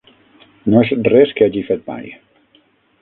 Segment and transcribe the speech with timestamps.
[0.73, 2.11] No és res que hagi fet mai.